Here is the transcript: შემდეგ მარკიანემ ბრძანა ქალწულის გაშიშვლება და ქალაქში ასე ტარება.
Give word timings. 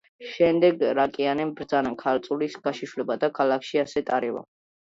შემდეგ 0.27 0.79
მარკიანემ 0.99 1.51
ბრძანა 1.59 1.91
ქალწულის 2.01 2.57
გაშიშვლება 2.65 3.21
და 3.25 3.33
ქალაქში 3.41 3.83
ასე 3.87 4.05
ტარება. 4.09 4.47